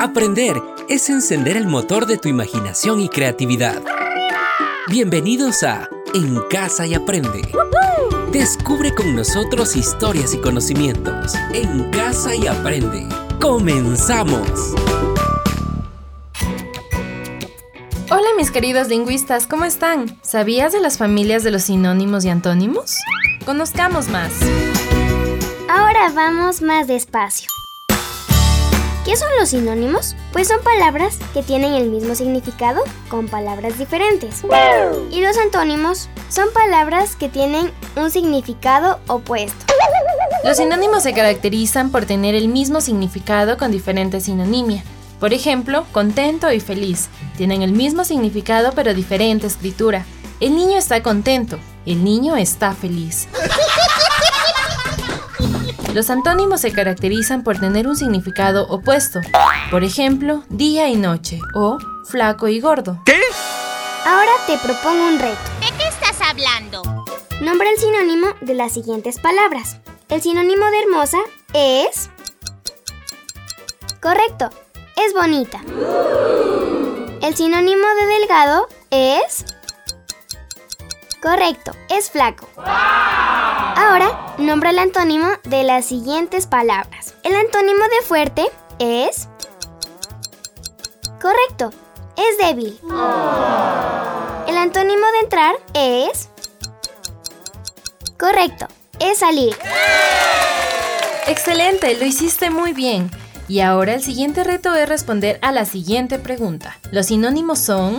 Aprender 0.00 0.56
es 0.88 1.10
encender 1.10 1.58
el 1.58 1.66
motor 1.66 2.06
de 2.06 2.16
tu 2.16 2.30
imaginación 2.30 3.00
y 3.00 3.10
creatividad. 3.10 3.82
Bienvenidos 4.88 5.62
a 5.62 5.90
En 6.14 6.40
Casa 6.48 6.86
y 6.86 6.94
Aprende. 6.94 7.42
Descubre 8.32 8.94
con 8.94 9.14
nosotros 9.14 9.76
historias 9.76 10.32
y 10.32 10.38
conocimientos. 10.38 11.34
En 11.52 11.90
Casa 11.90 12.34
y 12.34 12.46
Aprende. 12.46 13.06
¡Comenzamos! 13.42 14.72
Hola 18.10 18.28
mis 18.38 18.50
queridos 18.50 18.88
lingüistas, 18.88 19.46
¿cómo 19.46 19.66
están? 19.66 20.18
¿Sabías 20.22 20.72
de 20.72 20.80
las 20.80 20.96
familias 20.96 21.44
de 21.44 21.50
los 21.50 21.64
sinónimos 21.64 22.24
y 22.24 22.30
antónimos? 22.30 22.96
Conozcamos 23.44 24.08
más. 24.08 24.32
Ahora 25.68 26.10
vamos 26.14 26.62
más 26.62 26.86
despacio. 26.86 27.59
¿Qué 29.04 29.16
son 29.16 29.28
los 29.38 29.48
sinónimos? 29.48 30.14
Pues 30.30 30.48
son 30.48 30.60
palabras 30.62 31.18
que 31.32 31.42
tienen 31.42 31.72
el 31.72 31.88
mismo 31.88 32.14
significado 32.14 32.82
con 33.08 33.28
palabras 33.28 33.78
diferentes. 33.78 34.42
Y 35.10 35.22
los 35.22 35.38
antónimos 35.38 36.10
son 36.28 36.52
palabras 36.52 37.16
que 37.16 37.30
tienen 37.30 37.72
un 37.96 38.10
significado 38.10 39.00
opuesto. 39.06 39.64
Los 40.44 40.58
sinónimos 40.58 41.02
se 41.02 41.14
caracterizan 41.14 41.90
por 41.90 42.04
tener 42.04 42.34
el 42.34 42.48
mismo 42.48 42.82
significado 42.82 43.56
con 43.56 43.70
diferente 43.70 44.20
sinonimia. 44.20 44.84
Por 45.18 45.32
ejemplo, 45.32 45.86
contento 45.92 46.52
y 46.52 46.60
feliz 46.60 47.08
tienen 47.38 47.62
el 47.62 47.72
mismo 47.72 48.04
significado 48.04 48.72
pero 48.74 48.92
diferente 48.92 49.46
escritura. 49.46 50.04
El 50.40 50.56
niño 50.56 50.76
está 50.76 51.02
contento, 51.02 51.58
el 51.86 52.04
niño 52.04 52.36
está 52.36 52.74
feliz. 52.74 53.28
Los 55.94 56.08
antónimos 56.08 56.60
se 56.60 56.72
caracterizan 56.72 57.42
por 57.42 57.58
tener 57.58 57.88
un 57.88 57.96
significado 57.96 58.66
opuesto. 58.68 59.20
Por 59.72 59.82
ejemplo, 59.82 60.44
día 60.48 60.88
y 60.88 60.94
noche 60.94 61.40
o 61.52 61.78
flaco 62.04 62.46
y 62.46 62.60
gordo. 62.60 63.02
¿Qué? 63.04 63.20
Ahora 64.06 64.30
te 64.46 64.56
propongo 64.58 65.08
un 65.08 65.18
reto. 65.18 65.40
¿De 65.58 65.66
qué 65.76 65.88
estás 65.88 66.16
hablando? 66.28 66.82
Nombra 67.40 67.68
el 67.70 67.76
sinónimo 67.76 68.28
de 68.40 68.54
las 68.54 68.72
siguientes 68.72 69.18
palabras. 69.18 69.78
El 70.08 70.22
sinónimo 70.22 70.64
de 70.66 70.78
hermosa 70.80 71.18
es... 71.54 72.08
Correcto, 74.00 74.50
es 74.96 75.12
bonita. 75.12 75.60
El 77.20 77.34
sinónimo 77.34 77.86
de 78.00 78.06
delgado 78.06 78.68
es... 78.90 79.44
Correcto, 81.22 81.72
es 81.90 82.10
flaco. 82.10 82.48
Ahora, 82.56 84.34
nombra 84.38 84.70
el 84.70 84.78
antónimo 84.78 85.28
de 85.44 85.64
las 85.64 85.84
siguientes 85.84 86.46
palabras. 86.46 87.14
El 87.24 87.34
antónimo 87.34 87.84
de 87.84 88.06
fuerte 88.06 88.46
es... 88.78 89.28
Correcto, 91.20 91.70
es 92.16 92.38
débil. 92.38 92.80
El 94.48 94.56
antónimo 94.56 95.06
de 95.12 95.18
entrar 95.22 95.56
es... 95.74 96.30
Correcto, 98.18 98.66
es 98.98 99.18
salir. 99.18 99.54
Excelente, 101.26 101.96
lo 101.96 102.06
hiciste 102.06 102.48
muy 102.48 102.72
bien. 102.72 103.10
Y 103.46 103.60
ahora 103.60 103.94
el 103.94 104.02
siguiente 104.02 104.42
reto 104.42 104.74
es 104.74 104.88
responder 104.88 105.38
a 105.42 105.52
la 105.52 105.66
siguiente 105.66 106.18
pregunta. 106.18 106.78
¿Los 106.92 107.06
sinónimos 107.06 107.58
son? 107.58 107.98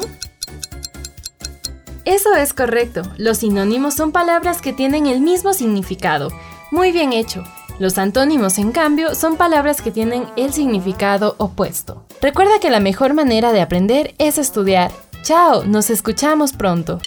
Eso 2.05 2.35
es 2.35 2.53
correcto. 2.53 3.03
Los 3.17 3.39
sinónimos 3.39 3.94
son 3.94 4.11
palabras 4.11 4.61
que 4.61 4.73
tienen 4.73 5.05
el 5.05 5.21
mismo 5.21 5.53
significado. 5.53 6.30
Muy 6.71 6.91
bien 6.91 7.13
hecho. 7.13 7.43
Los 7.80 7.97
antónimos, 7.97 8.58
en 8.58 8.71
cambio, 8.71 9.16
son 9.16 9.38
palabras 9.38 9.81
que 9.81 9.91
tienen 9.91 10.25
el 10.35 10.53
significado 10.53 11.35
opuesto. 11.38 12.05
Recuerda 12.21 12.59
que 12.59 12.69
la 12.69 12.80
mejor 12.80 13.13
manera 13.13 13.52
de 13.52 13.61
aprender 13.61 14.13
es 14.17 14.38
estudiar. 14.38 14.91
Chao, 15.23 15.63
nos 15.63 15.89
escuchamos 15.89 16.53
pronto. 16.53 16.99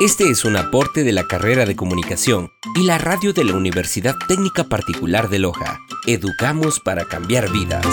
Este 0.00 0.30
es 0.30 0.46
un 0.46 0.56
aporte 0.56 1.04
de 1.04 1.12
la 1.12 1.24
carrera 1.24 1.66
de 1.66 1.76
comunicación 1.76 2.50
y 2.74 2.84
la 2.84 2.96
radio 2.96 3.34
de 3.34 3.44
la 3.44 3.54
Universidad 3.54 4.14
Técnica 4.26 4.64
Particular 4.64 5.28
de 5.28 5.38
Loja. 5.38 5.80
Educamos 6.06 6.80
para 6.80 7.04
cambiar 7.04 7.50
vidas. 7.50 7.86